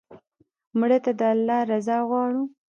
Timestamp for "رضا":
1.71-1.97